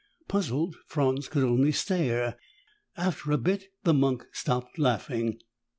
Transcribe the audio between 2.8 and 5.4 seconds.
After a bit, the monk stopped laughing.